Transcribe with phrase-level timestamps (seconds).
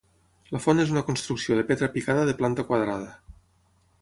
[0.55, 3.15] La font és una construcció de pedra picada de planta quadrada.